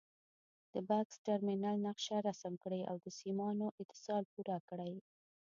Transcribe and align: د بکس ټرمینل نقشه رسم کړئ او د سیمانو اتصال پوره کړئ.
د 0.73 0.75
بکس 0.87 1.15
ټرمینل 1.25 1.75
نقشه 1.87 2.17
رسم 2.27 2.53
کړئ 2.63 2.81
او 2.89 2.95
د 3.03 3.05
سیمانو 3.19 3.67
اتصال 3.81 4.23
پوره 4.33 4.57
کړئ. 4.69 4.93